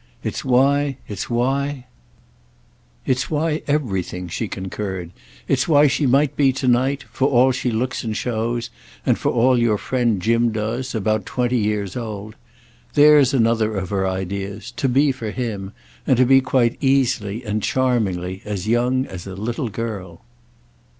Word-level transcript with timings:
It's 0.23 0.43
why, 0.43 0.97
it's 1.07 1.29
why—" 1.29 1.85
"It's 3.05 3.29
why 3.29 3.61
everything!" 3.67 4.29
she 4.29 4.47
concurred. 4.47 5.11
"It's 5.47 5.67
why 5.67 5.85
she 5.85 6.07
might 6.07 6.35
be 6.35 6.51
to 6.53 6.67
night—for 6.67 7.27
all 7.27 7.51
she 7.51 7.69
looks 7.69 8.03
and 8.03 8.17
shows, 8.17 8.71
and 9.05 9.19
for 9.19 9.31
all 9.31 9.59
your 9.59 9.77
friend 9.77 10.19
'Jim' 10.19 10.49
does—about 10.51 11.27
twenty 11.27 11.59
years 11.59 11.95
old. 11.95 12.35
That's 12.95 13.31
another 13.35 13.75
of 13.77 13.91
her 13.91 14.07
ideas; 14.07 14.71
to 14.77 14.89
be 14.89 15.11
for 15.11 15.29
him, 15.29 15.71
and 16.07 16.17
to 16.17 16.25
be 16.25 16.41
quite 16.41 16.79
easily 16.83 17.43
and 17.43 17.61
charmingly, 17.61 18.41
as 18.43 18.67
young 18.67 19.05
as 19.05 19.27
a 19.27 19.35
little 19.35 19.69
girl." 19.69 20.23